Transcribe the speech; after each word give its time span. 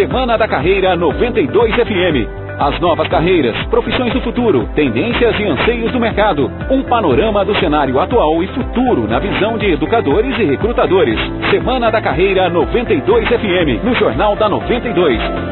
Semana 0.00 0.38
da 0.38 0.48
Carreira 0.48 0.96
92 0.96 1.74
FM. 1.74 2.26
As 2.58 2.80
novas 2.80 3.06
carreiras, 3.08 3.54
profissões 3.66 4.14
do 4.14 4.20
futuro, 4.22 4.66
tendências 4.74 5.38
e 5.38 5.44
anseios 5.44 5.92
do 5.92 6.00
mercado. 6.00 6.50
Um 6.70 6.82
panorama 6.84 7.44
do 7.44 7.54
cenário 7.56 8.00
atual 8.00 8.42
e 8.42 8.46
futuro 8.46 9.06
na 9.06 9.18
visão 9.18 9.58
de 9.58 9.72
educadores 9.72 10.38
e 10.38 10.44
recrutadores. 10.44 11.20
Semana 11.50 11.90
da 11.90 12.00
Carreira 12.00 12.48
92 12.48 13.28
FM, 13.28 13.84
no 13.84 13.94
Jornal 13.94 14.34
da 14.36 14.48
92. 14.48 15.49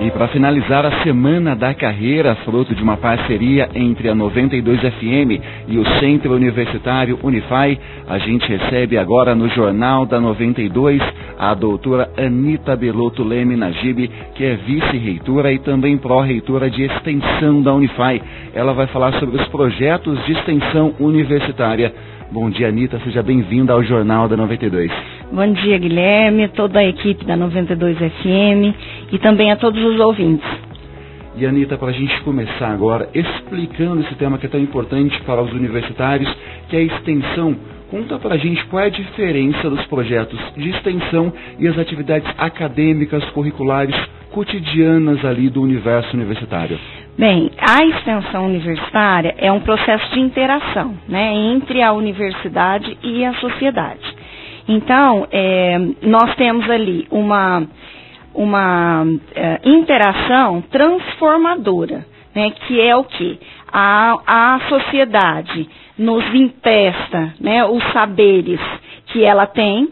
E 0.00 0.10
para 0.10 0.28
finalizar 0.28 0.84
a 0.84 1.02
Semana 1.02 1.54
da 1.54 1.72
Carreira, 1.72 2.34
fruto 2.44 2.74
de 2.74 2.82
uma 2.82 2.96
parceria 2.96 3.70
entre 3.74 4.08
a 4.08 4.14
92 4.14 4.80
FM 4.80 5.40
e 5.68 5.78
o 5.78 5.86
Centro 6.00 6.34
Universitário 6.34 7.18
Unify, 7.22 7.78
a 8.06 8.18
gente 8.18 8.46
recebe 8.46 8.98
agora 8.98 9.34
no 9.34 9.48
Jornal 9.48 10.04
da 10.04 10.20
92 10.20 11.00
a 11.38 11.54
doutora 11.54 12.10
Anita 12.18 12.76
Belotto 12.76 13.22
Leme 13.22 13.56
Najib, 13.56 14.10
que 14.34 14.44
é 14.44 14.56
vice-reitora 14.56 15.52
e 15.52 15.60
também 15.60 15.96
pró-reitora 15.96 16.68
de 16.68 16.82
extensão 16.82 17.62
da 17.62 17.72
Unify. 17.72 18.20
Ela 18.52 18.74
vai 18.74 18.88
falar 18.88 19.12
sobre 19.20 19.40
os 19.40 19.48
projetos 19.48 20.22
de 20.26 20.32
extensão 20.32 20.92
universitária. 20.98 21.94
Bom 22.32 22.50
dia, 22.50 22.68
Anitta. 22.68 23.00
Seja 23.04 23.22
bem-vinda 23.22 23.72
ao 23.72 23.82
Jornal 23.82 24.28
da 24.28 24.36
92. 24.36 24.90
Bom 25.34 25.52
dia, 25.52 25.76
Guilherme, 25.78 26.46
toda 26.46 26.78
a 26.78 26.84
equipe 26.84 27.24
da 27.24 27.36
92 27.36 27.98
FM 27.98 28.72
e 29.10 29.18
também 29.18 29.50
a 29.50 29.56
todos 29.56 29.82
os 29.82 29.98
ouvintes. 29.98 30.48
E 31.34 31.44
Anitta, 31.44 31.76
para 31.76 31.88
a 31.88 31.92
gente 31.92 32.20
começar 32.20 32.68
agora 32.68 33.08
explicando 33.12 34.02
esse 34.02 34.14
tema 34.14 34.38
que 34.38 34.46
é 34.46 34.48
tão 34.48 34.60
importante 34.60 35.20
para 35.22 35.42
os 35.42 35.52
universitários, 35.52 36.32
que 36.68 36.76
é 36.76 36.78
a 36.78 36.82
extensão. 36.84 37.56
Conta 37.90 38.16
para 38.16 38.36
a 38.36 38.38
gente 38.38 38.64
qual 38.66 38.84
é 38.84 38.86
a 38.86 38.90
diferença 38.90 39.68
dos 39.68 39.84
projetos 39.86 40.38
de 40.56 40.70
extensão 40.70 41.32
e 41.58 41.66
as 41.66 41.76
atividades 41.80 42.32
acadêmicas, 42.38 43.24
curriculares, 43.30 43.96
cotidianas 44.30 45.24
ali 45.24 45.48
do 45.48 45.60
universo 45.62 46.16
universitário. 46.16 46.78
Bem, 47.18 47.50
a 47.58 47.84
extensão 47.84 48.46
universitária 48.46 49.34
é 49.38 49.50
um 49.50 49.58
processo 49.58 50.14
de 50.14 50.20
interação 50.20 50.94
né, 51.08 51.34
entre 51.34 51.82
a 51.82 51.92
universidade 51.92 52.96
e 53.02 53.24
a 53.24 53.34
sociedade. 53.34 54.13
Então, 54.68 55.26
é, 55.30 55.78
nós 56.02 56.34
temos 56.36 56.68
ali 56.70 57.06
uma, 57.10 57.66
uma 58.34 59.04
é, 59.34 59.60
interação 59.64 60.62
transformadora, 60.70 62.06
né, 62.34 62.50
que 62.50 62.80
é 62.80 62.96
o 62.96 63.04
que? 63.04 63.38
A, 63.70 64.54
a 64.54 64.60
sociedade 64.68 65.68
nos 65.98 66.24
empresta 66.34 67.34
né, 67.40 67.64
os 67.64 67.82
saberes 67.92 68.60
que 69.06 69.22
ela 69.24 69.46
tem, 69.46 69.88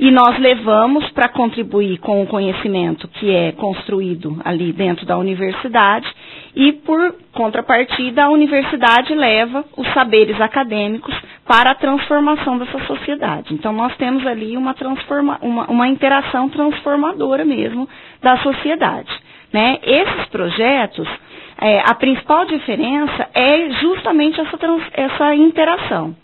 e 0.00 0.10
nós 0.10 0.38
levamos 0.38 1.10
para 1.10 1.28
contribuir 1.28 1.98
com 1.98 2.22
o 2.22 2.26
conhecimento 2.26 3.06
que 3.06 3.30
é 3.30 3.52
construído 3.52 4.40
ali 4.42 4.72
dentro 4.72 5.04
da 5.04 5.18
universidade 5.18 6.10
e 6.56 6.72
por 6.72 7.14
contrapartida 7.32 8.24
a 8.24 8.30
universidade 8.30 9.14
leva 9.14 9.62
os 9.76 9.86
saberes 9.92 10.40
acadêmicos 10.40 11.14
para 11.50 11.72
a 11.72 11.74
transformação 11.74 12.58
dessa 12.58 12.78
sociedade. 12.86 13.52
Então 13.52 13.72
nós 13.72 13.96
temos 13.96 14.24
ali 14.24 14.56
uma, 14.56 14.72
transforma, 14.72 15.36
uma, 15.42 15.68
uma 15.68 15.88
interação 15.88 16.48
transformadora 16.48 17.44
mesmo 17.44 17.88
da 18.22 18.36
sociedade. 18.36 19.10
Né? 19.52 19.80
Esses 19.82 20.26
projetos, 20.26 21.08
é, 21.60 21.80
a 21.80 21.92
principal 21.96 22.44
diferença 22.44 23.28
é 23.34 23.68
justamente 23.80 24.40
essa, 24.40 24.56
trans, 24.56 24.80
essa 24.92 25.34
interação. 25.34 26.14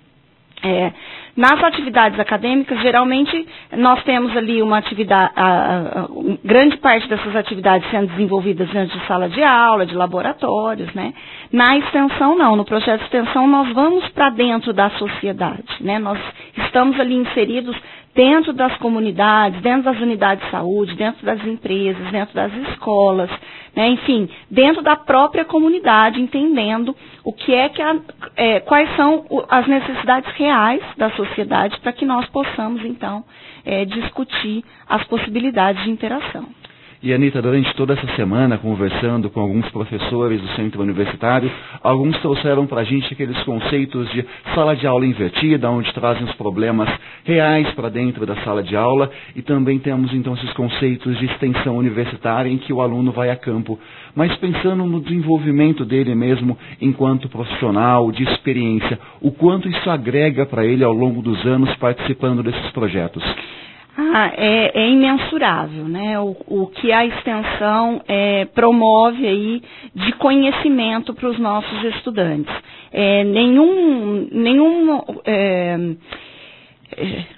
É, 0.63 0.93
nas 1.37 1.62
atividades 1.62 2.19
acadêmicas, 2.19 2.81
geralmente 2.81 3.47
nós 3.77 4.03
temos 4.05 4.34
ali 4.34 4.62
uma 4.62 4.79
atividade, 4.79 5.33
a, 5.37 5.45
a, 5.45 6.09
grande 6.42 6.79
parte 6.79 7.06
dessas 7.09 7.37
atividades 7.37 7.89
sendo 7.91 8.06
desenvolvidas 8.09 8.69
dentro 8.70 8.98
de 8.98 9.06
sala 9.06 9.29
de 9.29 9.42
aula, 9.42 9.84
de 9.84 9.95
laboratórios, 9.95 10.92
né? 10.95 11.13
Na 11.52 11.77
extensão 11.77 12.39
não, 12.39 12.57
no 12.57 12.64
projeto 12.64 13.01
de 13.01 13.05
extensão 13.05 13.47
nós 13.47 13.70
vamos 13.74 14.08
para 14.08 14.30
dentro 14.30 14.73
da 14.73 14.89
sociedade, 14.91 15.63
né? 15.80 15.98
Nós 15.98 16.19
estamos 16.57 16.98
ali 16.98 17.14
inseridos 17.14 17.77
dentro 18.17 18.55
das 18.55 18.74
comunidades, 18.79 19.61
dentro 19.61 19.83
das 19.92 20.01
unidades 20.01 20.42
de 20.42 20.51
saúde, 20.51 20.97
dentro 20.97 21.24
das 21.24 21.45
empresas, 21.45 22.11
dentro 22.11 22.35
das 22.35 22.51
escolas, 22.70 23.30
né, 23.77 23.89
enfim, 23.91 24.27
dentro 24.51 24.83
da 24.83 24.97
própria 24.97 25.45
comunidade, 25.45 26.18
entendendo 26.18 26.97
o 27.23 27.30
que 27.30 27.55
é 27.55 27.68
que 27.68 27.83
a, 27.83 27.95
é, 28.35 28.61
quais 28.61 28.89
são 28.97 29.27
as 29.51 29.67
necessidades 29.67 30.35
reais 30.35 30.80
da 30.97 31.11
sociedade 31.11 31.26
para 31.81 31.92
que 31.92 32.05
nós 32.07 32.27
possamos 32.31 32.85
então 32.85 33.25
é, 33.64 33.85
discutir 33.85 34.64
as 34.89 35.05
possibilidades 35.05 35.83
de 35.85 35.91
interação. 35.91 36.47
E 37.02 37.12
Anitta, 37.12 37.42
durante 37.42 37.74
toda 37.74 37.92
essa 37.92 38.07
semana, 38.17 38.57
conversando 38.57 39.29
com 39.29 39.39
alguns 39.39 39.68
professores 39.68 40.40
do 40.40 40.48
centro 40.57 40.83
universitário, 40.83 41.51
alguns 41.83 42.18
trouxeram 42.20 42.67
para 42.67 42.80
a 42.80 42.84
gente 42.84 43.12
aqueles 43.12 43.39
conceitos 43.42 44.11
de 44.12 44.24
sala 44.55 44.74
de 44.74 44.86
aula 44.86 45.05
invertida, 45.05 45.70
onde 45.70 45.92
trazem 45.92 46.24
os 46.24 46.35
problemas 46.36 46.89
reais 47.23 47.70
para 47.74 47.90
dentro 47.90 48.24
da 48.24 48.35
sala 48.36 48.62
de 48.62 48.74
aula, 48.74 49.11
e 49.35 49.42
também 49.42 49.79
temos 49.79 50.12
então 50.14 50.33
esses 50.35 50.51
conceitos 50.55 51.18
de 51.18 51.27
extensão 51.27 51.77
universitária, 51.77 52.48
em 52.48 52.56
que 52.56 52.73
o 52.73 52.80
aluno 52.80 53.12
vai 53.12 53.29
a 53.29 53.36
campo, 53.36 53.79
mas 54.14 54.35
pensando 54.36 54.86
no 54.86 55.01
desenvolvimento 55.01 55.85
dele 55.85 56.14
mesmo 56.14 56.56
enquanto 56.80 57.29
profissional, 57.29 58.11
de 58.11 58.23
experiência, 58.23 58.98
o 59.20 59.30
quanto 59.30 59.68
isso 59.68 59.90
agrega 59.90 60.46
para 60.46 60.64
ele 60.64 60.83
ao 60.83 60.95
longo 60.95 61.20
dos 61.20 61.45
anos 61.45 61.74
participando 61.77 62.42
desses 62.42 62.70
projetos. 62.70 63.23
Ah, 63.98 64.30
é, 64.36 64.73
é, 64.83 64.90
imensurável, 64.90 65.84
né? 65.89 66.20
O, 66.20 66.36
o, 66.46 66.67
que 66.67 66.92
a 66.92 67.07
extensão 67.07 68.02
é, 68.07 68.45
promove 68.45 69.27
aí 69.27 69.62
de 69.95 70.12
conhecimento 70.12 71.14
para 71.14 71.29
os 71.30 71.39
nossos 71.39 71.83
estudantes. 71.95 72.55
É, 72.92 73.24
nenhum 73.24 74.29
nenhum 74.30 75.02
é, 75.24 75.79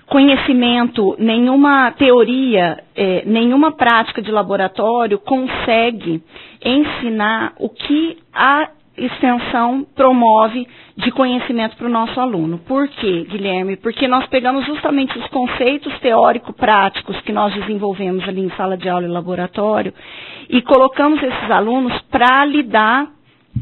conhecimento, 0.06 1.14
nenhuma 1.18 1.92
teoria, 1.92 2.82
é, 2.94 3.22
nenhuma 3.24 3.72
prática 3.72 4.20
de 4.20 4.30
laboratório 4.30 5.18
consegue 5.18 6.22
ensinar 6.64 7.52
o 7.58 7.68
que 7.68 8.18
a 8.32 8.68
extensão 8.98 9.86
promove 9.94 10.66
de 10.97 11.10
conhecimento 11.12 11.76
para 11.76 11.86
o 11.86 11.91
nosso 11.91 12.19
aluno. 12.20 12.59
Por 12.59 12.88
quê, 12.88 13.26
Guilherme? 13.28 13.76
Porque 13.76 14.09
nós 14.09 14.26
pegamos 14.26 14.66
justamente 14.66 15.16
os 15.19 15.26
conceitos 15.28 15.97
teórico-práticos 16.00 17.20
que 17.20 17.32
nós 17.32 17.54
desenvolvemos 17.54 18.28
ali 18.28 18.41
em 18.41 18.50
sala 18.50 18.76
de 18.76 18.88
aula 18.88 19.06
e 19.06 19.10
laboratório 19.10 19.92
e 20.48 20.60
colocamos 20.62 21.22
esses 21.22 21.50
alunos 21.50 21.98
para 22.10 22.44
lidar 22.44 23.17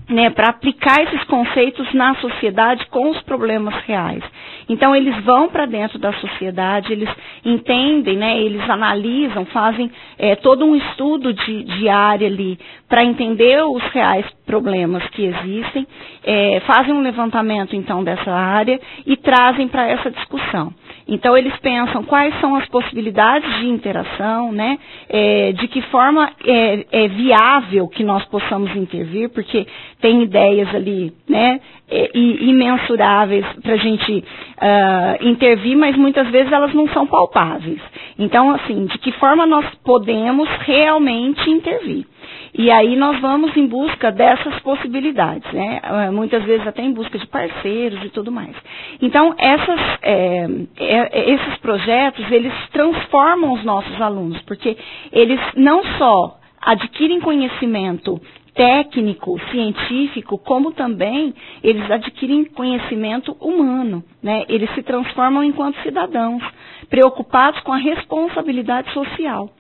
né, 0.09 0.31
para 0.31 0.49
aplicar 0.51 1.03
esses 1.03 1.23
conceitos 1.25 1.93
na 1.93 2.15
sociedade 2.17 2.87
com 2.87 3.11
os 3.11 3.21
problemas 3.23 3.75
reais. 3.85 4.23
Então 4.69 4.95
eles 4.95 5.17
vão 5.25 5.49
para 5.49 5.67
dentro 5.67 5.99
da 5.99 6.13
sociedade, 6.15 6.93
eles 6.93 7.09
entendem, 7.45 8.17
né, 8.17 8.39
eles 8.41 8.69
analisam, 8.71 9.45
fazem 9.47 9.91
é, 10.19 10.37
todo 10.37 10.65
um 10.65 10.77
estudo 10.77 11.33
de, 11.33 11.65
de 11.65 11.89
área 11.89 12.27
ali 12.29 12.59
para 12.89 13.05
entender 13.05 13.63
os 13.65 13.83
reais 13.93 14.25
problemas 14.47 15.03
que 15.11 15.25
existem, 15.25 15.87
é, 16.25 16.61
fazem 16.61 16.93
um 16.95 17.01
levantamento 17.03 17.75
então 17.75 18.05
dessa 18.05 18.31
área 18.33 18.81
e 19.05 19.17
trazem 19.17 19.67
para 19.69 19.89
essa 19.89 20.11
discussão. 20.11 20.73
Então 21.09 21.37
eles 21.37 21.57
pensam 21.59 22.03
quais 22.03 22.39
são 22.41 22.57
as 22.57 22.67
possibilidades 22.69 23.61
de 23.61 23.69
interação, 23.69 24.51
né? 24.51 24.77
É, 25.09 25.53
de 25.53 25.69
que 25.69 25.81
forma 25.83 26.33
é, 26.45 26.87
é, 26.91 27.09
viável 27.09 27.87
que 27.87 28.03
nós 28.03 28.25
possamos 28.25 28.75
intervir, 28.75 29.29
porque 29.29 29.67
tem 30.01 30.23
ideias 30.23 30.75
ali, 30.75 31.13
né? 31.29 31.61
É, 31.89 32.11
imensuráveis 32.19 33.47
para 33.63 33.75
a 33.75 33.77
gente 33.77 34.13
uh, 34.19 35.29
intervir, 35.29 35.77
mas 35.77 35.97
muitas 35.97 36.29
vezes 36.31 36.51
elas 36.51 36.75
não 36.75 36.89
são 36.89 37.07
palpáveis. 37.07 37.81
Então, 38.19 38.51
assim, 38.51 38.87
de 38.87 38.99
que 38.99 39.13
forma 39.13 39.47
nós 39.47 39.65
podemos 39.85 40.49
realmente 40.65 41.49
intervir? 41.49 42.05
E 42.55 42.71
aí 42.71 42.97
nós 42.97 43.21
vamos 43.21 43.57
em 43.57 43.67
busca 43.67 44.11
dessas 44.11 44.59
possibilidades, 44.61 45.51
né? 45.53 45.81
Ah, 45.83 46.11
muitas 46.11 46.43
vezes 46.45 46.67
até 46.67 46.83
em 46.83 46.93
busca 46.93 47.19
de 47.19 47.27
parceiros 47.27 48.03
e 48.05 48.09
tudo 48.11 48.33
mais. 48.33 48.55
Então, 49.01 49.35
essas, 49.39 49.81
é, 50.03 50.47
é, 50.79 51.31
esses 51.33 51.57
projetos, 51.59 52.31
eles 52.31 52.53
transformam 52.73 53.53
os 53.53 53.65
nossos 53.65 54.01
alunos, 54.01 54.41
porque 54.43 54.77
eles 55.13 55.41
não 55.55 55.85
só 55.99 56.39
adquirem 56.61 57.21
conhecimento 57.21 58.21
técnico, 58.55 59.39
científico, 59.51 60.39
como 60.39 60.73
também 60.73 61.35
eles 61.63 61.89
adquirem 61.91 62.47
conhecimento 62.47 63.37
humano, 63.39 64.03
né? 64.23 64.45
Eles 64.49 64.75
se 64.75 64.83
transformam 64.83 65.45
enquanto 65.45 65.81
cidadãos, 65.83 66.43
preocupados 66.89 67.61
com 67.61 67.73
a 67.73 67.77
responsabilidade 67.77 68.91
social. 68.93 69.51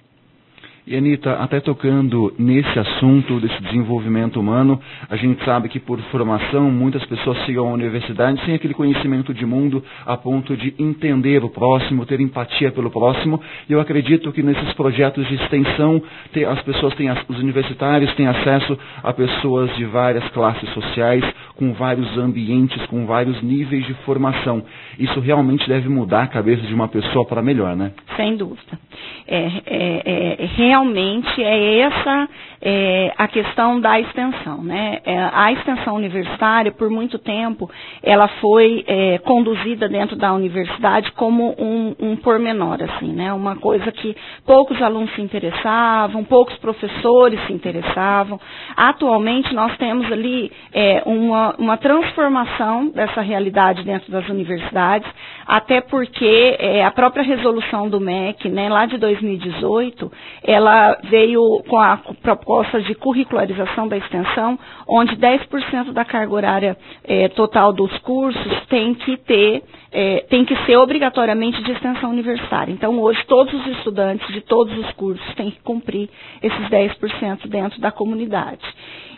E 0.88 0.94
Anitta, 0.94 1.33
até 1.33 1.59
tocando 1.59 2.33
nesse 2.38 2.79
assunto 2.79 3.41
desse 3.41 3.61
desenvolvimento 3.61 4.38
humano, 4.38 4.81
a 5.11 5.17
gente 5.17 5.44
sabe 5.44 5.69
que 5.69 5.81
por 5.81 5.99
formação 6.12 6.71
muitas 6.71 7.05
pessoas 7.06 7.38
chegam 7.38 7.69
à 7.69 7.73
universidade 7.73 8.41
sem 8.44 8.55
aquele 8.55 8.73
conhecimento 8.73 9.35
de 9.35 9.44
mundo 9.44 9.83
a 10.06 10.17
ponto 10.17 10.56
de 10.56 10.73
entender 10.79 11.43
o 11.43 11.50
próximo, 11.50 12.06
ter 12.06 12.21
empatia 12.21 12.71
pelo 12.71 12.88
próximo. 12.88 13.41
E 13.69 13.73
eu 13.73 13.81
acredito 13.81 14.31
que 14.31 14.44
nesses 14.44 14.73
projetos 14.75 15.27
de 15.27 15.35
extensão 15.35 16.00
as 16.49 16.62
pessoas 16.62 16.94
têm, 16.94 17.11
os 17.11 17.38
universitários 17.41 18.15
têm 18.15 18.29
acesso 18.29 18.79
a 19.03 19.12
pessoas 19.12 19.75
de 19.75 19.85
várias 19.87 20.29
classes 20.29 20.71
sociais, 20.71 21.25
com 21.56 21.73
vários 21.73 22.17
ambientes, 22.17 22.81
com 22.87 23.06
vários 23.06 23.43
níveis 23.43 23.85
de 23.87 23.94
formação. 24.05 24.62
Isso 25.00 25.19
realmente 25.19 25.69
deve 25.69 25.88
mudar 25.88 26.23
a 26.23 26.27
cabeça 26.29 26.62
de 26.62 26.73
uma 26.73 26.87
pessoa 26.87 27.25
para 27.27 27.43
melhor, 27.43 27.75
né? 27.75 27.91
Sem 28.17 28.37
dúvida. 28.37 28.79
É, 29.27 29.50
é, 29.67 30.03
é, 30.05 30.47
realmente 30.76 31.43
é 31.43 31.78
essa 31.81 32.28
é, 32.61 33.12
a 33.17 33.28
questão 33.28 33.81
da 33.81 34.00
extensão. 34.00 34.62
Né? 34.62 34.99
É, 35.05 35.31
a 35.32 35.52
extensão 35.52 35.94
universitária, 35.94 36.73
por 36.73 36.90
muito 36.90 37.19
tempo, 37.19 37.70
ela 38.02 38.28
foi 38.40 38.84
é, 38.87 39.19
conduzida 39.19 39.88
dentro 39.88 40.17
da 40.17 40.32
universidade 40.32 41.12
como 41.12 41.55
um, 41.58 41.94
um 42.00 42.17
pormenor, 42.17 42.78
assim, 42.82 43.12
né? 43.12 43.32
uma 43.32 43.56
coisa 43.56 43.90
que 43.93 44.17
poucos 44.44 44.81
alunos 44.82 45.14
se 45.14 45.20
interessavam, 45.23 46.25
poucos 46.25 46.56
professores 46.56 47.38
se 47.46 47.52
interessavam. 47.52 48.40
Atualmente, 48.76 49.55
nós 49.55 49.76
temos 49.76 50.11
ali 50.11 50.50
é, 50.73 51.02
uma, 51.06 51.55
uma 51.58 51.76
transformação 51.76 52.88
dessa 52.88 53.20
realidade 53.20 53.84
dentro 53.84 54.11
das 54.11 54.28
universidades, 54.28 55.08
até 55.46 55.81
porque 55.81 56.56
é, 56.58 56.84
a 56.84 56.90
própria 56.90 57.23
resolução 57.23 57.88
do 57.88 58.00
MEC, 58.00 58.49
né, 58.49 58.69
lá 58.69 58.87
de 58.87 58.99
2018, 58.99 60.11
ela 60.43 60.65
veio 61.10 61.62
com 61.68 61.78
a 61.78 61.96
proposta 62.22 62.80
de 62.80 62.94
curricularização 62.94 63.88
da 63.88 63.96
extensão, 63.96 64.58
onde 64.88 65.16
10% 65.16 65.92
da 65.92 66.04
carga 66.04 66.32
horária 66.34 66.76
é, 67.04 67.28
total 67.28 67.72
dos 67.72 67.96
cursos 67.98 68.66
tem 68.68 68.94
que 68.94 69.16
ter, 69.18 69.62
é, 69.92 70.24
tem 70.28 70.44
que 70.44 70.56
ser 70.64 70.76
obrigatoriamente 70.76 71.62
de 71.62 71.72
extensão 71.72 72.10
universitária. 72.10 72.72
Então, 72.72 72.98
hoje, 73.00 73.24
todos 73.26 73.52
os 73.54 73.66
estudantes 73.78 74.26
de 74.32 74.40
todos 74.40 74.76
os 74.78 74.90
cursos 74.92 75.34
têm 75.34 75.50
que 75.50 75.60
cumprir 75.62 76.08
esses 76.42 76.68
10% 76.68 77.46
dentro 77.48 77.80
da 77.80 77.90
comunidade. 77.90 78.62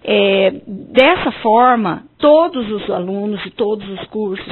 É, 0.05 0.53
dessa 0.67 1.33
forma, 1.43 2.05
todos 2.19 2.71
os 2.71 2.89
alunos 2.91 3.43
de 3.43 3.51
todos 3.51 3.89
os 3.89 4.07
cursos 4.09 4.47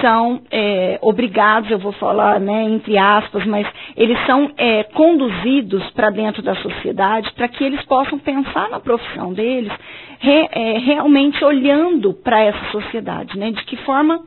são 0.00 0.40
é, 0.50 0.98
obrigados, 1.02 1.70
eu 1.70 1.78
vou 1.78 1.92
falar 1.92 2.40
né, 2.40 2.64
entre 2.64 2.96
aspas, 2.98 3.44
mas 3.46 3.66
eles 3.96 4.18
são 4.26 4.50
é, 4.56 4.84
conduzidos 4.84 5.88
para 5.90 6.10
dentro 6.10 6.42
da 6.42 6.54
sociedade 6.56 7.32
para 7.32 7.48
que 7.48 7.64
eles 7.64 7.82
possam 7.84 8.18
pensar 8.18 8.68
na 8.68 8.80
profissão 8.80 9.32
deles 9.32 9.72
re, 10.18 10.48
é, 10.52 10.78
realmente 10.78 11.44
olhando 11.44 12.12
para 12.12 12.40
essa 12.40 12.70
sociedade, 12.70 13.38
né, 13.38 13.50
de 13.50 13.64
que 13.64 13.76
forma 13.78 14.20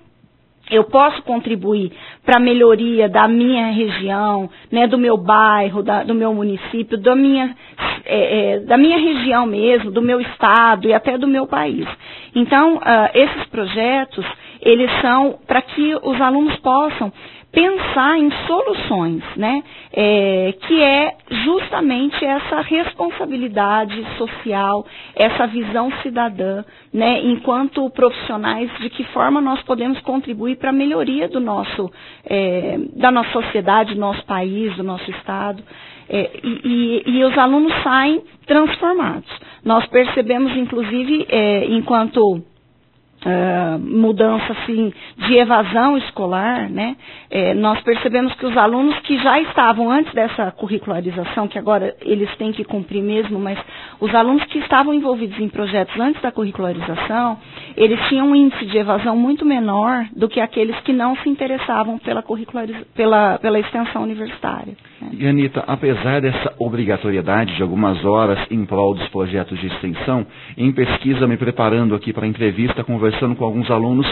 eu 0.72 0.86
posso 0.86 1.22
contribuir 1.24 1.92
para 2.25 2.38
a 2.38 2.40
melhoria 2.40 3.10
da 3.10 3.28
minha 3.28 3.68
região, 3.68 4.50
né, 4.72 4.88
do 4.88 4.98
meu 4.98 5.18
bairro, 5.18 5.84
da, 5.84 6.04
do 6.04 6.16
meu 6.16 6.34
município, 6.34 6.98
da 6.98 7.16
minha, 7.16 7.56
é, 8.06 8.54
é, 8.56 8.60
da 8.62 8.78
minha 8.78 8.98
região 8.98 9.46
mesmo, 9.46 9.92
do 9.92 10.02
meu 10.02 10.22
estado 10.22 10.88
e 10.88 10.94
até 10.94 11.18
do 11.18 11.28
meu 11.28 11.46
país. 11.46 11.86
Então, 12.34 12.78
uh, 12.78 12.81
esses 13.14 13.46
projetos, 13.48 14.25
eles 14.63 14.89
são 15.01 15.39
para 15.45 15.62
que 15.62 15.95
os 16.01 16.19
alunos 16.21 16.56
possam 16.57 17.12
pensar 17.54 18.18
em 18.18 18.31
soluções, 18.48 19.24
né? 19.38 19.63
É, 19.94 20.56
que 20.65 20.81
é 20.81 21.15
justamente 21.45 22.25
essa 22.25 22.62
responsabilidade 22.62 24.04
social, 24.18 24.83
essa 25.15 25.45
visão 25.45 25.92
cidadã, 26.01 26.63
né? 26.92 27.21
Enquanto 27.21 27.88
profissionais, 27.92 28.71
de 28.80 28.89
que 28.89 29.04
forma 29.06 29.39
nós 29.39 29.62
podemos 29.62 30.00
contribuir 30.01 30.57
para 30.57 30.71
a 30.71 30.74
melhoria 30.74 31.27
do 31.27 31.39
nosso, 31.39 31.92
é, 32.25 32.80
da 32.95 33.12
nossa 33.12 33.31
sociedade, 33.31 33.94
do 33.94 34.00
nosso 34.00 34.25
país, 34.25 34.75
do 34.75 34.83
nosso 34.83 35.10
estado. 35.12 35.63
É, 36.10 36.31
e, 36.44 37.04
e, 37.06 37.18
e, 37.18 37.24
os 37.24 37.38
alunos 37.38 37.71
saem 37.83 38.21
transformados. 38.48 39.30
Nós 39.63 39.86
percebemos, 39.86 40.51
inclusive, 40.57 41.25
é, 41.30 41.65
enquanto 41.65 42.44
Uh, 43.25 43.80
mudança 43.80 44.52
assim 44.52 44.92
de 45.16 45.38
evasão 45.38 45.98
escolar, 45.98 46.70
né? 46.70 46.98
É, 47.31 47.54
nós 47.54 47.80
percebemos 47.80 48.34
que 48.34 48.46
os 48.46 48.58
alunos 48.58 49.00
que 49.00 49.18
já 49.18 49.40
estavam 49.40 49.90
antes 49.90 50.14
dessa 50.14 50.52
curricularização, 50.52 51.48
que 51.48 51.58
agora 51.58 51.96
eles 52.02 52.30
têm 52.36 52.52
que 52.52 52.66
cumprir 52.66 53.02
mesmo, 53.02 53.40
mas 53.40 53.58
os 54.02 54.14
alunos 54.14 54.44
que 54.46 54.60
estavam 54.60 54.94
envolvidos 54.94 55.40
em 55.40 55.48
projetos 55.48 55.98
antes 55.98 56.22
da 56.22 56.34
curricularização, 56.34 57.38
eles 57.78 57.98
tinham 58.10 58.28
um 58.28 58.36
índice 58.36 58.66
de 58.66 58.78
evasão 58.78 59.16
muito 59.16 59.46
menor 59.46 60.06
do 60.14 60.28
que 60.28 60.42
aqueles 60.42 60.78
que 60.81 60.92
não 60.92 61.16
se 61.16 61.30
interessavam 61.30 61.98
pela 62.00 62.22
pela, 62.94 63.38
pela 63.38 63.60
extensão 63.60 64.04
universitária. 64.04 64.74
Né? 65.02 65.10
E 65.14 65.28
Anitta, 65.28 65.64
apesar 65.66 66.20
dessa 66.20 66.54
obrigatoriedade 66.60 67.56
de 67.56 67.62
algumas 67.62 68.04
horas 68.04 68.40
em 68.52 68.66
prol 68.66 68.94
dos 68.96 69.08
projetos 69.08 69.58
de 69.60 69.68
extensão, 69.68 70.28
em 70.58 70.74
pesquisa 70.74 71.25
me 71.25 71.38
preparando 71.38 71.96
aqui 71.96 72.12
para 72.12 72.25
a 72.25 72.28
entrevista, 72.28 72.84
conversando 72.84 73.12
conversando 73.13 73.36
com 73.36 73.45
alguns 73.45 73.69
alunos, 73.69 74.07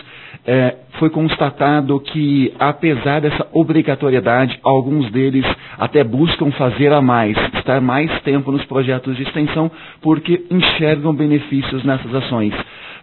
é, 0.46 0.76
foi 1.00 1.10
constatado 1.10 2.00
que, 2.00 2.54
apesar 2.60 3.22
dessa 3.22 3.48
obrigatoriedade, 3.52 4.60
alguns 4.64 5.12
deles 5.12 5.46
até 5.78 6.04
buscam 6.04 6.52
fazer 6.52 6.92
a 6.94 7.02
mais, 7.02 7.36
estar 7.56 7.82
mais 7.82 8.12
tempo 8.22 8.52
nos 8.52 8.64
projetos 8.66 9.16
de 9.18 9.24
extensão, 9.24 9.72
porque 10.02 10.46
enxergam 10.50 11.14
benefícios 11.14 11.84
nessas 11.84 12.14
ações 12.14 12.54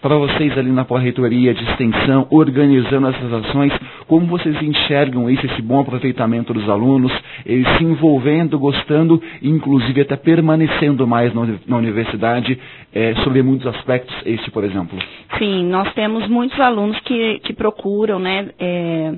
para 0.00 0.16
vocês 0.16 0.56
ali 0.56 0.70
na 0.70 0.84
pró-reitoria 0.84 1.54
de 1.54 1.62
extensão, 1.64 2.26
organizando 2.30 3.08
essas 3.08 3.32
ações, 3.32 3.72
como 4.06 4.26
vocês 4.26 4.60
enxergam 4.62 5.28
isso, 5.30 5.44
esse 5.46 5.62
bom 5.62 5.80
aproveitamento 5.80 6.54
dos 6.54 6.68
alunos, 6.68 7.12
eles 7.44 7.66
se 7.76 7.84
envolvendo, 7.84 8.58
gostando, 8.58 9.22
inclusive 9.42 10.00
até 10.00 10.16
permanecendo 10.16 11.06
mais 11.06 11.32
na 11.66 11.76
universidade, 11.76 12.58
é, 12.94 13.14
sobre 13.16 13.42
muitos 13.42 13.66
aspectos, 13.66 14.14
este, 14.24 14.50
por 14.50 14.64
exemplo? 14.64 14.98
Sim, 15.38 15.64
nós 15.68 15.92
temos 15.94 16.26
muitos 16.28 16.58
alunos 16.58 16.98
que, 17.00 17.40
que 17.40 17.52
procuram, 17.52 18.18
né, 18.18 18.48
é, 18.58 19.14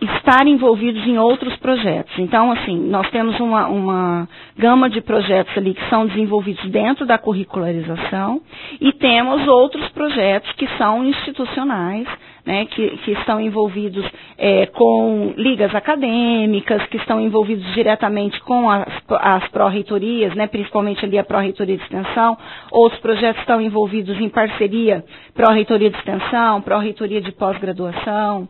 estar 0.00 0.46
envolvidos 0.46 1.06
em 1.06 1.18
outros 1.18 1.54
projetos. 1.56 2.12
Então, 2.18 2.50
assim, 2.52 2.76
nós 2.88 3.08
temos 3.10 3.38
uma, 3.38 3.66
uma 3.68 4.28
gama 4.56 4.88
de 4.88 5.00
projetos 5.00 5.56
ali 5.56 5.74
que 5.74 5.88
são 5.88 6.06
desenvolvidos 6.06 6.64
dentro 6.70 7.04
da 7.06 7.18
curricularização 7.18 8.40
e 8.80 8.92
temos 8.92 9.46
outros 9.46 9.88
projetos 9.90 10.50
que 10.52 10.66
são 10.78 11.04
institucionais, 11.04 12.06
né, 12.46 12.64
que, 12.64 12.96
que, 12.98 13.12
estão 13.12 13.38
envolvidos 13.38 14.04
é, 14.38 14.64
com 14.66 15.34
ligas 15.36 15.74
acadêmicas, 15.74 16.82
que 16.86 16.96
estão 16.96 17.20
envolvidos 17.20 17.64
diretamente 17.74 18.40
com 18.40 18.70
as, 18.70 18.86
as 19.20 19.46
pró-reitorias, 19.48 20.34
né, 20.34 20.46
principalmente 20.46 21.04
ali 21.04 21.18
a 21.18 21.24
pró-reitoria 21.24 21.76
de 21.76 21.82
extensão, 21.82 22.38
outros 22.72 23.00
projetos 23.02 23.40
estão 23.42 23.60
envolvidos 23.60 24.18
em 24.18 24.28
parceria 24.30 25.04
pró-reitoria 25.34 25.90
de 25.90 25.96
extensão, 25.96 26.60
pró-reitoria 26.62 27.20
de 27.20 27.32
pós-graduação, 27.32 28.48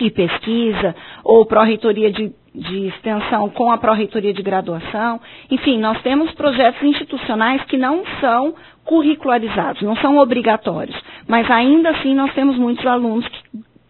e 0.00 0.10
pesquisa, 0.10 0.94
ou 1.24 1.46
pró-reitoria 1.46 2.10
de, 2.12 2.32
de 2.54 2.86
extensão 2.88 3.48
com 3.50 3.70
a 3.70 3.78
pró-reitoria 3.78 4.32
de 4.32 4.42
graduação. 4.42 5.20
Enfim, 5.50 5.78
nós 5.78 6.00
temos 6.02 6.32
projetos 6.32 6.82
institucionais 6.82 7.62
que 7.64 7.76
não 7.78 8.02
são 8.20 8.54
curricularizados, 8.84 9.82
não 9.82 9.96
são 9.96 10.18
obrigatórios, 10.18 10.96
mas 11.26 11.50
ainda 11.50 11.90
assim 11.90 12.14
nós 12.14 12.32
temos 12.34 12.56
muitos 12.56 12.86
alunos 12.86 13.26
que 13.28 13.42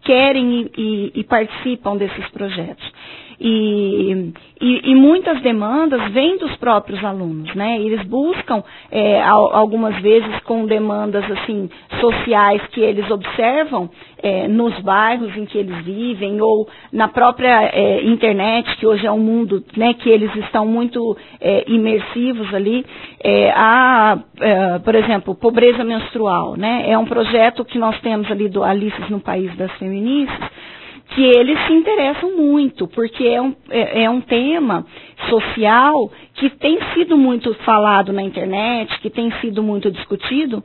querem 0.03 0.61
e, 0.61 0.71
e, 0.81 1.11
e 1.19 1.23
participam 1.23 1.97
desses 1.97 2.27
projetos. 2.29 2.85
E, 3.39 4.33
e, 4.59 4.91
e, 4.91 4.95
muitas 4.95 5.39
demandas 5.41 6.11
vêm 6.11 6.37
dos 6.39 6.55
próprios 6.55 7.03
alunos, 7.03 7.53
né? 7.53 7.79
Eles 7.79 8.03
buscam, 8.07 8.63
é, 8.91 9.21
algumas 9.21 10.01
vezes 10.01 10.39
com 10.39 10.65
demandas 10.65 11.23
assim 11.31 11.69
sociais 11.99 12.65
que 12.71 12.81
eles 12.81 13.09
observam 13.11 13.91
é, 14.23 14.47
nos 14.47 14.79
bairros 14.79 15.37
em 15.37 15.45
que 15.45 15.57
eles 15.57 15.85
vivem 15.85 16.41
ou 16.41 16.67
na 16.91 17.07
própria 17.07 17.65
é, 17.65 18.03
internet, 18.05 18.75
que 18.77 18.87
hoje 18.87 19.05
é 19.05 19.11
um 19.11 19.19
mundo 19.19 19.63
né, 19.75 19.93
que 19.93 20.09
eles 20.09 20.35
estão 20.37 20.65
muito 20.65 21.15
é, 21.39 21.63
imersivos 21.67 22.51
ali. 22.55 22.83
É, 23.23 23.51
há, 23.51 24.17
é, 24.41 24.79
por 24.79 24.95
exemplo, 24.95 25.35
pobreza 25.35 25.83
menstrual, 25.83 26.55
né? 26.57 26.89
É 26.89 26.97
um 26.97 27.05
projeto 27.05 27.63
que 27.63 27.77
nós 27.77 27.99
temos 28.01 28.31
ali 28.31 28.49
do 28.49 28.63
Alices 28.63 29.09
no 29.09 29.19
País 29.19 29.55
das 29.55 29.71
Feministas, 29.73 30.49
que 31.09 31.23
eles 31.23 31.57
se 31.65 31.73
interessam 31.73 32.35
muito, 32.35 32.87
porque 32.87 33.25
é 33.25 33.41
um, 33.41 33.55
é, 33.69 34.03
é 34.03 34.09
um 34.09 34.21
tema 34.21 34.85
social 35.29 36.11
que 36.35 36.49
tem 36.49 36.79
sido 36.93 37.17
muito 37.17 37.53
falado 37.65 38.11
na 38.13 38.21
internet, 38.21 38.99
que 38.99 39.09
tem 39.09 39.31
sido 39.39 39.63
muito 39.63 39.89
discutido 39.89 40.63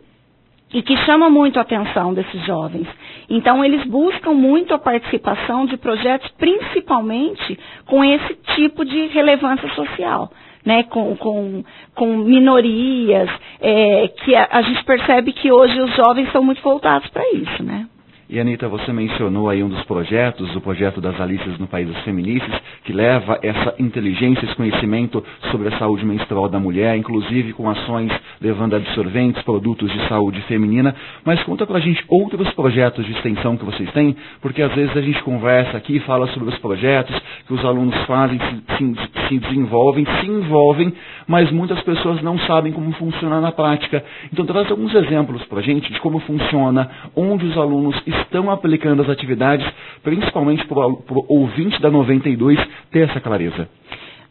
e 0.72 0.82
que 0.82 0.96
chama 0.98 1.28
muito 1.28 1.58
a 1.58 1.62
atenção 1.62 2.14
desses 2.14 2.44
jovens. 2.46 2.88
Então, 3.28 3.64
eles 3.64 3.84
buscam 3.86 4.32
muito 4.32 4.74
a 4.74 4.78
participação 4.78 5.66
de 5.66 5.76
projetos, 5.76 6.30
principalmente 6.38 7.58
com 7.86 8.02
esse 8.04 8.34
tipo 8.56 8.84
de 8.84 9.06
relevância 9.08 9.68
social 9.74 10.30
né, 10.64 10.84
com, 10.84 11.16
com, 11.16 11.64
com 11.94 12.16
minorias, 12.18 13.28
é, 13.60 14.08
que 14.08 14.34
a, 14.34 14.48
a 14.50 14.62
gente 14.62 14.84
percebe 14.84 15.32
que 15.32 15.50
hoje 15.50 15.80
os 15.80 15.94
jovens 15.96 16.30
são 16.32 16.42
muito 16.42 16.62
voltados 16.62 17.08
para 17.10 17.28
isso, 17.32 17.62
né? 17.62 17.88
E 18.32 18.40
Anitta, 18.40 18.66
você 18.66 18.94
mencionou 18.94 19.50
aí 19.50 19.62
um 19.62 19.68
dos 19.68 19.84
projetos, 19.84 20.56
o 20.56 20.60
projeto 20.62 21.02
das 21.02 21.20
Alícias 21.20 21.58
no 21.58 21.66
País 21.66 21.86
das 21.86 22.02
Feministas, 22.02 22.62
que 22.82 22.90
leva 22.90 23.38
essa 23.42 23.74
inteligência, 23.78 24.46
esse 24.46 24.56
conhecimento 24.56 25.22
sobre 25.50 25.68
a 25.68 25.78
saúde 25.78 26.02
menstrual 26.02 26.48
da 26.48 26.58
mulher, 26.58 26.96
inclusive 26.96 27.52
com 27.52 27.68
ações 27.68 28.10
levando 28.40 28.74
absorventes, 28.74 29.42
produtos 29.42 29.92
de 29.92 30.08
saúde 30.08 30.40
feminina. 30.48 30.96
Mas 31.26 31.42
conta 31.42 31.66
pra 31.66 31.78
gente 31.78 32.02
outros 32.08 32.50
projetos 32.54 33.04
de 33.04 33.12
extensão 33.12 33.54
que 33.54 33.66
vocês 33.66 33.92
têm, 33.92 34.16
porque 34.40 34.62
às 34.62 34.74
vezes 34.74 34.96
a 34.96 35.02
gente 35.02 35.22
conversa 35.22 35.76
aqui, 35.76 36.00
fala 36.00 36.26
sobre 36.28 36.48
os 36.48 36.58
projetos 36.58 37.14
que 37.46 37.52
os 37.52 37.62
alunos 37.62 37.94
fazem, 38.06 38.38
se, 38.38 38.78
se, 38.78 39.28
se 39.28 39.38
desenvolvem, 39.40 40.06
se 40.06 40.26
envolvem, 40.26 40.90
mas 41.26 41.50
muitas 41.50 41.80
pessoas 41.82 42.22
não 42.22 42.38
sabem 42.40 42.72
como 42.72 42.92
funciona 42.92 43.40
na 43.40 43.52
prática. 43.52 44.04
Então 44.32 44.44
traz 44.46 44.70
alguns 44.70 44.94
exemplos 44.94 45.44
pra 45.46 45.60
gente 45.60 45.92
de 45.92 46.00
como 46.00 46.18
funciona, 46.20 46.90
onde 47.16 47.46
os 47.46 47.56
alunos 47.56 48.00
estão 48.06 48.50
aplicando 48.50 49.02
as 49.02 49.08
atividades, 49.08 49.66
principalmente 50.02 50.66
para 50.66 50.78
o 50.78 51.24
ouvinte 51.28 51.80
da 51.80 51.90
92 51.90 52.58
ter 52.90 53.08
essa 53.08 53.20
clareza? 53.20 53.68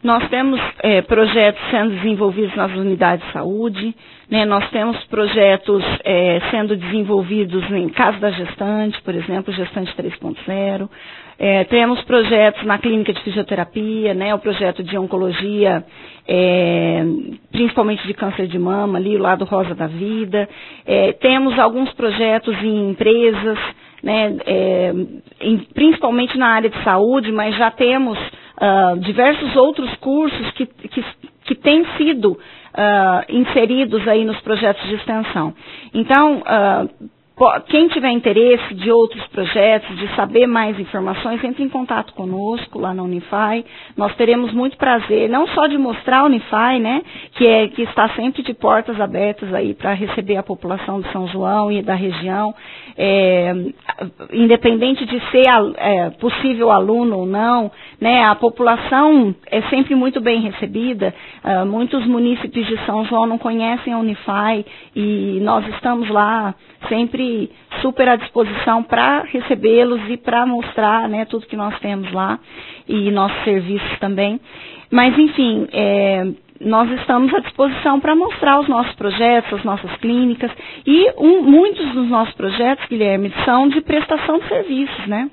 Nós 0.02 0.28
temos 0.30 0.60
é, 0.82 1.00
projetos 1.02 1.62
sendo 1.70 1.90
desenvolvidos 1.94 2.56
nas 2.56 2.72
unidades 2.72 3.24
de 3.24 3.32
saúde, 3.32 3.94
né? 4.28 4.44
nós 4.44 4.68
temos 4.70 4.96
projetos 5.04 5.80
é, 6.02 6.40
sendo 6.50 6.76
desenvolvidos 6.76 7.70
em 7.70 7.88
casa 7.88 8.18
da 8.18 8.30
gestante, 8.32 9.00
por 9.02 9.14
exemplo, 9.14 9.52
gestante 9.54 9.94
3.0. 9.94 10.88
É, 11.38 11.62
temos 11.64 12.02
projetos 12.02 12.64
na 12.64 12.78
clínica 12.78 13.12
de 13.12 13.22
fisioterapia, 13.22 14.12
né? 14.12 14.34
o 14.34 14.40
projeto 14.40 14.82
de 14.82 14.98
oncologia, 14.98 15.84
é, 16.26 17.04
principalmente 17.52 18.04
de 18.04 18.12
câncer 18.12 18.48
de 18.48 18.58
mama, 18.58 18.98
ali, 18.98 19.14
o 19.16 19.20
lado 19.20 19.44
rosa 19.44 19.72
da 19.72 19.86
vida. 19.86 20.48
É, 20.84 21.12
temos 21.12 21.56
alguns 21.60 21.92
projetos 21.92 22.56
em 22.60 22.90
empresas, 22.90 23.58
né? 24.02 24.36
É, 24.46 24.92
em, 25.40 25.58
principalmente 25.58 26.36
na 26.36 26.48
área 26.48 26.68
de 26.68 26.82
saúde, 26.82 27.30
mas 27.30 27.56
já 27.56 27.70
temos 27.70 28.18
uh, 28.56 28.98
diversos 29.00 29.54
outros 29.56 29.94
cursos 29.96 30.50
que, 30.52 30.66
que, 30.66 31.04
que 31.44 31.54
têm 31.54 31.84
sido 31.96 32.32
uh, 32.32 32.38
inseridos 33.28 34.06
aí 34.08 34.24
nos 34.24 34.40
projetos 34.40 34.82
de 34.88 34.94
extensão. 34.94 35.54
Então, 35.94 36.38
uh, 36.38 36.88
quem 37.66 37.88
tiver 37.88 38.10
interesse 38.10 38.74
de 38.74 38.90
outros 38.90 39.26
projetos, 39.28 39.96
de 39.96 40.14
saber 40.14 40.46
mais 40.46 40.78
informações, 40.78 41.42
entre 41.42 41.62
em 41.62 41.68
contato 41.68 42.12
conosco 42.12 42.78
lá 42.78 42.92
na 42.92 43.02
Unify. 43.02 43.64
Nós 43.96 44.14
teremos 44.16 44.52
muito 44.52 44.76
prazer, 44.76 45.28
não 45.28 45.46
só 45.48 45.66
de 45.66 45.78
mostrar 45.78 46.20
a 46.20 46.24
Unify, 46.24 46.78
né, 46.80 47.02
que, 47.32 47.46
é, 47.46 47.68
que 47.68 47.82
está 47.82 48.08
sempre 48.10 48.42
de 48.42 48.54
portas 48.54 49.00
abertas 49.00 49.52
aí 49.54 49.74
para 49.74 49.94
receber 49.94 50.36
a 50.36 50.42
população 50.42 51.00
de 51.00 51.10
São 51.10 51.26
João 51.28 51.72
e 51.72 51.82
da 51.82 51.94
região, 51.94 52.54
é, 52.96 53.52
independente 54.32 55.06
de 55.06 55.18
ser 55.30 55.46
é, 55.76 56.10
possível 56.10 56.70
aluno 56.70 57.18
ou 57.18 57.26
não, 57.26 57.70
né, 58.00 58.24
a 58.24 58.34
população 58.34 59.34
é 59.50 59.62
sempre 59.62 59.94
muito 59.94 60.20
bem 60.20 60.40
recebida. 60.40 61.14
Uh, 61.44 61.66
muitos 61.66 62.04
munícipes 62.06 62.66
de 62.66 62.84
São 62.84 63.04
João 63.04 63.26
não 63.26 63.38
conhecem 63.38 63.92
a 63.92 63.98
Unify 63.98 64.64
e 64.94 65.38
nós 65.42 65.66
estamos 65.68 66.08
lá 66.08 66.54
sempre 66.88 67.21
super 67.80 68.08
à 68.08 68.16
disposição 68.16 68.82
para 68.82 69.22
recebê-los 69.22 70.00
e 70.08 70.16
para 70.16 70.46
mostrar 70.46 71.08
né, 71.08 71.24
tudo 71.24 71.46
que 71.46 71.56
nós 71.56 71.78
temos 71.80 72.10
lá 72.12 72.38
e 72.88 73.10
nossos 73.10 73.42
serviços 73.44 73.98
também. 73.98 74.40
Mas, 74.90 75.18
enfim, 75.18 75.66
é, 75.72 76.24
nós 76.60 76.90
estamos 77.00 77.32
à 77.34 77.40
disposição 77.40 77.98
para 77.98 78.14
mostrar 78.14 78.60
os 78.60 78.68
nossos 78.68 78.94
projetos, 78.94 79.52
as 79.54 79.64
nossas 79.64 79.90
clínicas 79.96 80.50
e 80.86 81.10
um, 81.18 81.42
muitos 81.42 81.92
dos 81.92 82.08
nossos 82.08 82.34
projetos, 82.34 82.84
Guilherme, 82.88 83.32
são 83.44 83.68
de 83.68 83.80
prestação 83.80 84.38
de 84.38 84.48
serviços, 84.48 85.06
né? 85.06 85.30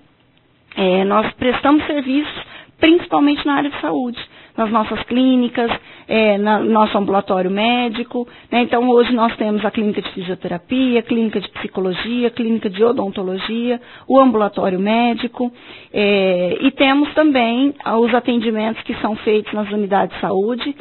É, 0.75 1.03
nós 1.03 1.31
prestamos 1.33 1.85
serviços 1.85 2.43
principalmente 2.79 3.45
na 3.45 3.55
área 3.55 3.69
de 3.69 3.79
saúde 3.81 4.19
nas 4.57 4.71
nossas 4.71 5.01
clínicas, 5.03 5.71
é, 6.07 6.37
no 6.37 6.63
nosso 6.65 6.97
ambulatório 6.97 7.49
médico. 7.51 8.27
Né? 8.51 8.61
Então, 8.63 8.87
hoje 8.89 9.13
nós 9.13 9.35
temos 9.37 9.63
a 9.63 9.71
clínica 9.71 10.01
de 10.01 10.09
fisioterapia, 10.11 11.01
clínica 11.01 11.39
de 11.39 11.49
psicologia, 11.49 12.29
clínica 12.29 12.69
de 12.69 12.83
odontologia, 12.83 13.79
o 14.07 14.19
ambulatório 14.19 14.79
médico. 14.79 15.51
É, 15.93 16.57
e 16.61 16.71
temos 16.71 17.13
também 17.13 17.73
os 18.01 18.13
atendimentos 18.13 18.81
que 18.83 18.95
são 18.95 19.15
feitos 19.17 19.53
nas 19.53 19.69
unidades 19.71 20.15
de 20.15 20.21
saúde, 20.21 20.75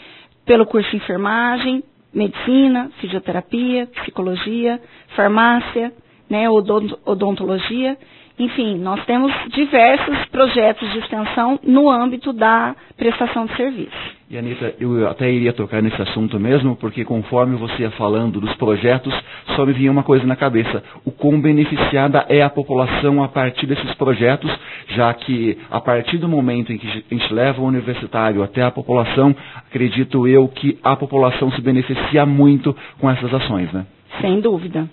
pelo 0.45 0.67
curso 0.67 0.91
de 0.91 0.97
enfermagem, 0.97 1.83
medicina, 2.13 2.91
fisioterapia, 3.01 3.87
psicologia, 3.87 4.81
farmácia, 5.15 5.93
né, 6.29 6.49
odontologia 6.51 7.97
enfim, 8.39 8.79
nós 8.79 9.05
temos 9.05 9.33
diversos 9.53 10.25
projetos 10.27 10.91
de 10.93 10.99
extensão 10.99 11.59
no 11.63 11.91
âmbito 11.91 12.33
da 12.33 12.75
prestação 12.97 13.47
de 13.47 13.57
serviço. 13.57 14.19
E 14.31 14.37
Anitta, 14.37 14.75
eu 14.79 15.09
até 15.09 15.31
iria 15.31 15.53
tocar 15.53 15.83
nesse 15.83 16.01
assunto 16.03 16.39
mesmo, 16.39 16.77
porque 16.77 17.05
conforme 17.05 17.57
você 17.57 17.83
ia 17.83 17.91
falando 17.93 18.41
dos 18.41 18.55
projetos, 18.57 19.13
só 19.57 19.65
me 19.65 19.73
vinha 19.73 19.91
uma 19.91 20.03
coisa 20.03 20.27
na 20.27 20.37
cabeça: 20.37 20.85
o 21.05 21.11
quão 21.11 21.41
beneficiada 21.41 22.27
é 22.29 22.43
a 22.43 22.51
população 22.51 23.25
a 23.25 23.29
partir 23.29 23.67
desses 23.67 23.95
projetos, 23.95 24.51
já 24.89 25.13
que 25.15 25.59
a 25.71 25.81
partir 25.81 26.19
do 26.19 26.29
momento 26.29 26.73
em 26.73 26.79
que 26.79 26.87
a 26.87 27.15
gente 27.15 27.33
leva 27.33 27.61
o 27.63 27.67
universitário 27.67 28.43
até 28.43 28.63
a 28.63 28.71
população, 28.71 29.35
acredito 29.67 30.29
eu 30.29 30.47
que 30.49 30.79
a 30.85 30.95
população 30.95 31.51
se 31.53 31.61
beneficia 31.63 32.27
muito 32.27 32.77
com 33.01 33.11
essas 33.11 33.33
ações, 33.33 33.73
né? 33.73 33.87
Sem 34.21 34.41
dúvida 34.41 34.89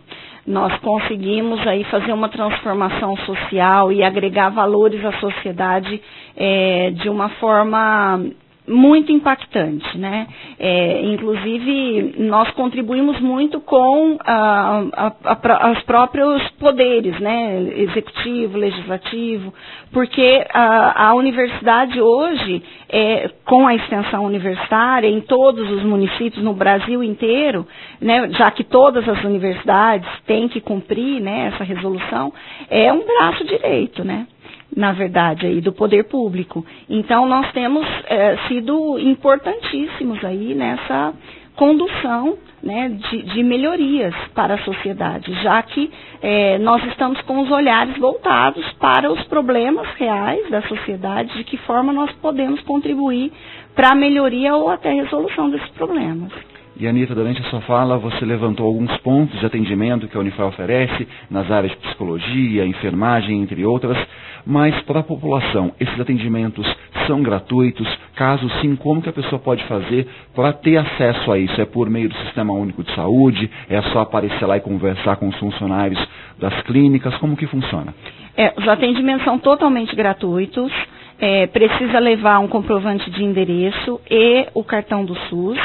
nós 0.46 0.78
conseguimos 0.80 1.66
aí 1.68 1.84
fazer 1.86 2.14
uma 2.14 2.30
transformação 2.30 3.16
social 3.18 3.92
e 3.92 4.04
agregar 4.04 4.50
valores 4.50 5.04
à 5.04 5.12
sociedade 5.14 6.02
é, 6.38 6.92
de 6.92 7.10
uma 7.10 7.30
forma 7.30 8.24
muito 8.68 9.12
impactante, 9.12 9.98
né? 9.98 10.28
É, 10.60 11.02
inclusive, 11.06 12.16
nós 12.20 12.50
contribuímos 12.52 13.20
muito 13.20 13.60
com 13.60 14.18
a, 14.26 14.84
a, 14.94 15.14
a, 15.24 15.72
os 15.72 15.82
próprios 15.84 16.42
poderes, 16.60 17.20
né? 17.20 17.62
Executivo, 17.78 18.58
legislativo, 18.58 19.54
porque 19.92 20.46
a, 20.52 21.10
a 21.10 21.14
universidade 21.16 22.02
hoje, 22.02 22.64
é, 22.90 23.30
com 23.46 23.68
a 23.68 23.76
extensão 23.76 24.26
universitária, 24.26 25.08
em 25.08 25.22
todos 25.22 25.70
os 25.70 25.84
municípios 25.84 26.44
no 26.44 26.54
Brasil 26.54 27.04
inteiro, 27.04 27.68
né? 28.02 28.30
Já 28.32 28.50
que 28.52 28.64
todas 28.64 29.08
as 29.08 29.24
universidades 29.24 30.10
têm 30.26 30.48
que 30.48 30.60
cumprir, 30.60 31.22
né? 31.22 31.52
Essa 31.54 31.64
resolução, 31.64 32.34
é 32.70 32.92
um 32.92 33.06
braço 33.06 33.44
direito, 33.46 34.04
né? 34.04 34.28
Na 34.76 34.92
verdade, 34.92 35.46
aí, 35.46 35.62
do 35.62 35.72
poder 35.72 36.04
público. 36.04 36.66
Então, 36.90 37.26
nós 37.28 37.52
temos 37.54 37.88
é, 38.08 38.38
sido 38.48 39.00
importantíssimos 39.00 40.24
aí 40.24 40.54
nessa 40.54 41.14
condução 41.56 42.38
né, 42.62 42.90
de, 42.90 43.22
de, 43.22 43.44
melhorias 43.44 44.14
para 44.34 44.56
a 44.56 44.64
sociedade, 44.64 45.32
já 45.42 45.62
que 45.64 45.90
é, 46.22 46.58
nós 46.58 46.84
estamos 46.88 47.22
com 47.22 47.40
os 47.42 47.50
olhares 47.52 47.98
voltados 47.98 48.66
para 48.74 49.10
os 49.12 49.24
problemas 49.26 49.88
reais 49.96 50.50
da 50.50 50.62
sociedade, 50.64 51.34
de 51.38 51.44
que 51.46 51.58
forma 51.58 51.94
nós 51.94 52.12
podemos 52.14 52.60
contribuir 52.62 53.32
para 53.74 53.92
a 53.92 53.96
melhoria 53.96 54.56
ou 54.56 54.70
até 54.70 54.92
resolução 54.92 55.50
desses 55.50 55.70
problemas. 55.70 56.32
E 56.78 56.86
Anitta, 56.86 57.16
durante 57.16 57.40
a 57.42 57.46
sua 57.46 57.62
fala, 57.62 57.98
você 57.98 58.26
levantou 58.26 58.66
alguns 58.66 58.96
pontos 58.98 59.40
de 59.40 59.46
atendimento 59.46 60.10
que 60.10 60.18
a 60.18 60.20
Unifal 60.20 60.50
oferece 60.50 61.08
nas 61.32 61.50
áreas 61.50 61.72
de 61.72 61.78
psicologia, 61.78 62.66
enfermagem, 62.66 63.42
entre 63.42 63.66
outras. 63.66 63.98
Mas 64.46 64.78
para 64.82 65.00
a 65.00 65.04
população, 65.04 65.72
esses 65.80 65.98
atendimentos 65.98 66.68
são 67.08 67.24
gratuitos? 67.24 67.88
Caso 68.16 68.50
sim, 68.60 68.76
como 68.76 69.02
que 69.02 69.08
a 69.08 69.14
pessoa 69.14 69.40
pode 69.40 69.64
fazer 69.64 70.06
para 70.36 70.52
ter 70.52 70.76
acesso 70.76 71.32
a 71.32 71.40
isso? 71.40 71.60
É 71.62 71.66
por 71.66 71.90
meio 71.90 72.10
do 72.10 72.16
Sistema 72.18 72.52
Único 72.52 72.84
de 72.84 72.94
Saúde? 72.94 73.50
É 73.70 73.82
só 73.94 74.02
aparecer 74.02 74.46
lá 74.46 74.58
e 74.58 74.62
conversar 74.62 75.16
com 75.16 75.30
os 75.30 75.36
funcionários 75.38 76.06
das 76.38 76.62
clínicas? 76.64 77.16
Como 77.20 77.38
que 77.38 77.48
funciona? 77.48 77.94
É, 78.36 78.54
os 78.58 78.68
atendimentos 78.68 79.24
são 79.24 79.40
totalmente 79.40 79.96
gratuitos. 79.96 80.74
É, 81.18 81.48
precisa 81.48 82.00
levar 82.00 82.40
um 82.40 82.50
comprovante 82.50 83.10
de 83.10 83.24
endereço 83.24 84.02
e 84.12 84.48
o 84.54 84.62
cartão 84.62 85.06
do 85.06 85.16
SUS 85.30 85.58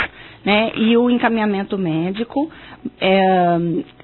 né, 0.50 0.73
e 0.75 0.97
o 0.97 1.09
encaminhamento 1.09 1.78
médico. 1.78 2.50
É, 3.00 3.59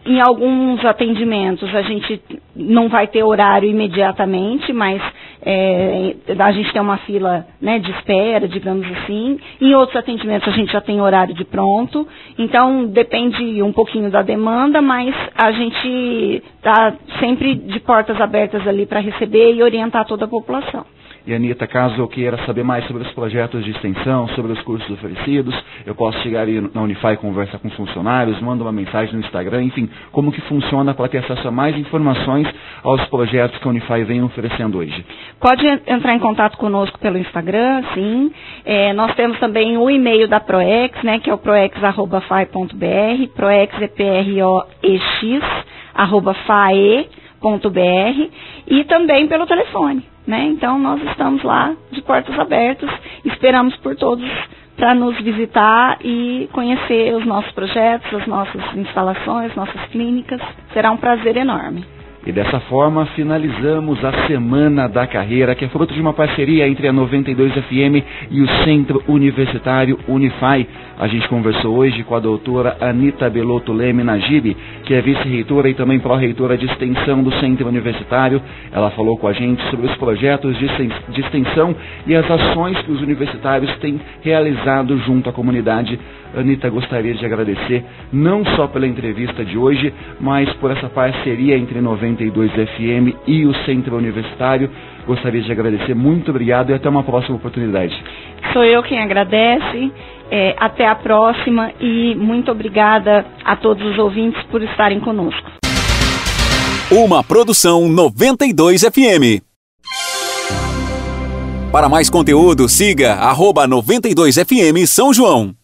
em 0.04 0.20
alguns 0.20 0.84
atendimentos 0.84 1.74
a 1.74 1.82
gente 1.82 2.22
não 2.54 2.88
vai 2.88 3.08
ter 3.08 3.24
horário 3.24 3.68
imediatamente, 3.68 4.72
mas 4.72 5.02
é, 5.42 6.14
a 6.38 6.52
gente 6.52 6.72
tem 6.72 6.80
uma 6.80 6.98
fila 6.98 7.44
né, 7.60 7.80
de 7.80 7.90
espera, 7.90 8.46
digamos 8.46 8.86
assim. 8.98 9.40
Em 9.60 9.74
outros 9.74 9.96
atendimentos 9.96 10.46
a 10.46 10.56
gente 10.56 10.70
já 10.70 10.80
tem 10.80 11.00
horário 11.00 11.34
de 11.34 11.44
pronto. 11.44 12.06
Então 12.38 12.86
depende 12.86 13.60
um 13.60 13.72
pouquinho 13.72 14.08
da 14.08 14.22
demanda, 14.22 14.80
mas 14.80 15.12
a 15.34 15.50
gente 15.50 16.42
está 16.58 16.94
sempre 17.18 17.56
de 17.56 17.80
portas 17.80 18.20
abertas 18.20 18.64
ali 18.68 18.86
para 18.86 19.00
receber 19.00 19.52
e 19.52 19.62
orientar 19.64 20.04
toda 20.04 20.26
a 20.26 20.28
população. 20.28 20.84
E 21.26 21.34
Anitta, 21.34 21.66
caso 21.66 22.00
eu 22.00 22.06
queira 22.06 22.38
saber 22.46 22.62
mais 22.62 22.86
sobre 22.86 23.02
os 23.02 23.10
projetos 23.10 23.64
de 23.64 23.72
extensão, 23.72 24.28
sobre 24.28 24.52
os 24.52 24.62
cursos 24.62 24.88
oferecidos, 24.88 25.52
eu 25.84 25.92
posso 25.92 26.16
chegar 26.20 26.42
ali 26.42 26.60
na 26.72 26.82
Unify, 26.82 27.16
conversar 27.16 27.58
com 27.58 27.68
funcionários, 27.70 28.40
manda 28.40 28.62
uma 28.62 28.70
mensagem 28.70 29.12
no 29.12 29.20
Instagram, 29.20 29.64
enfim, 29.64 29.90
como 30.12 30.30
que 30.30 30.40
funciona 30.42 30.94
para 30.94 31.08
ter 31.08 31.18
acesso 31.18 31.48
a 31.48 31.50
mais 31.50 31.76
informações 31.76 32.46
aos 32.80 33.04
projetos 33.06 33.58
que 33.58 33.66
a 33.66 33.70
Unify 33.70 34.04
vem 34.04 34.22
oferecendo 34.22 34.78
hoje? 34.78 35.04
Pode 35.40 35.66
entrar 35.66 36.14
em 36.14 36.20
contato 36.20 36.56
conosco 36.58 36.96
pelo 37.00 37.18
Instagram, 37.18 37.82
sim. 37.92 38.30
É, 38.64 38.92
nós 38.92 39.12
temos 39.16 39.36
também 39.40 39.76
o 39.76 39.90
e-mail 39.90 40.28
da 40.28 40.38
Proex, 40.38 41.02
né, 41.02 41.18
que 41.18 41.28
é 41.28 41.34
o 41.34 41.38
proex.fai.br, 41.38 43.26
proex 43.34 43.82
é 43.82 43.88
P-R-O-E-X, 43.88 45.42
e 48.68 48.84
também 48.84 49.26
pelo 49.26 49.44
telefone. 49.46 50.15
Né? 50.26 50.44
Então, 50.46 50.78
nós 50.78 51.00
estamos 51.02 51.42
lá 51.44 51.74
de 51.92 52.02
portas 52.02 52.36
abertas, 52.38 52.90
esperamos 53.24 53.76
por 53.76 53.94
todos 53.94 54.28
para 54.76 54.94
nos 54.94 55.16
visitar 55.22 55.98
e 56.04 56.48
conhecer 56.52 57.14
os 57.14 57.24
nossos 57.24 57.50
projetos, 57.52 58.12
as 58.12 58.26
nossas 58.26 58.62
instalações, 58.76 59.54
nossas 59.54 59.80
clínicas. 59.90 60.40
Será 60.72 60.90
um 60.90 60.96
prazer 60.96 61.36
enorme. 61.36 61.95
E 62.26 62.32
dessa 62.32 62.58
forma 62.58 63.06
finalizamos 63.14 64.04
a 64.04 64.26
Semana 64.26 64.88
da 64.88 65.06
Carreira, 65.06 65.54
que 65.54 65.64
é 65.64 65.68
fruto 65.68 65.94
de 65.94 66.00
uma 66.00 66.12
parceria 66.12 66.66
entre 66.66 66.88
a 66.88 66.92
92 66.92 67.52
FM 67.52 68.02
e 68.32 68.42
o 68.42 68.48
Centro 68.64 69.00
Universitário 69.06 69.96
Unify. 70.08 70.66
A 70.98 71.06
gente 71.06 71.28
conversou 71.28 71.76
hoje 71.76 72.02
com 72.02 72.16
a 72.16 72.18
doutora 72.18 72.78
Anita 72.80 73.30
Belotto 73.30 73.72
Leme 73.72 74.02
Najib, 74.02 74.56
que 74.84 74.94
é 74.94 75.00
vice-reitora 75.00 75.68
e 75.68 75.74
também 75.74 76.00
pró-reitora 76.00 76.58
de 76.58 76.66
extensão 76.66 77.22
do 77.22 77.32
Centro 77.38 77.68
Universitário. 77.68 78.42
Ela 78.72 78.90
falou 78.90 79.16
com 79.16 79.28
a 79.28 79.32
gente 79.32 79.62
sobre 79.70 79.86
os 79.86 79.94
projetos 79.96 80.58
de 80.58 81.20
extensão 81.20 81.76
e 82.08 82.16
as 82.16 82.28
ações 82.28 82.76
que 82.82 82.90
os 82.90 83.02
universitários 83.02 83.72
têm 83.76 84.00
realizado 84.22 84.98
junto 84.98 85.30
à 85.30 85.32
comunidade. 85.32 85.96
Anita, 86.36 86.68
gostaria 86.68 87.14
de 87.14 87.24
agradecer 87.24 87.84
não 88.12 88.44
só 88.44 88.66
pela 88.66 88.86
entrevista 88.86 89.44
de 89.44 89.56
hoje, 89.56 89.92
mas 90.20 90.52
por 90.54 90.70
essa 90.70 90.88
parceria 90.88 91.56
entre 91.56 91.80
92 92.16 92.50
FM 92.52 93.16
e 93.26 93.44
o 93.44 93.54
Centro 93.66 93.96
Universitário. 93.96 94.70
Gostaria 95.06 95.42
de 95.42 95.52
agradecer. 95.52 95.94
Muito 95.94 96.30
obrigado 96.30 96.70
e 96.70 96.74
até 96.74 96.88
uma 96.88 97.04
próxima 97.04 97.36
oportunidade. 97.36 97.94
Sou 98.52 98.64
eu 98.64 98.82
quem 98.82 98.98
agradece. 98.98 99.92
É, 100.28 100.56
até 100.58 100.88
a 100.88 100.94
próxima 100.96 101.70
e 101.80 102.16
muito 102.16 102.50
obrigada 102.50 103.24
a 103.44 103.54
todos 103.54 103.84
os 103.86 103.96
ouvintes 103.96 104.42
por 104.44 104.60
estarem 104.60 104.98
conosco. 104.98 105.48
Uma 106.90 107.22
produção 107.22 107.88
92 107.88 108.82
FM. 108.82 109.42
Para 111.70 111.88
mais 111.88 112.10
conteúdo, 112.10 112.68
siga 112.68 113.14
arroba 113.14 113.68
92 113.68 114.36
FM 114.36 114.86
São 114.86 115.12
João. 115.12 115.54